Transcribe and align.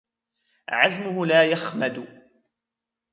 عزمهُ 0.69 1.25
لا 1.25 1.43
يخمدُ 1.43 2.07